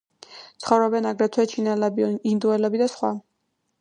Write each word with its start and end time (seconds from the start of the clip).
ცხოვრობენ 0.63 1.07
აგრეთვე 1.09 1.45
ჩინელები, 1.51 2.07
ინდოელები 2.33 2.83
და 2.85 2.89
სხვა. 2.95 3.13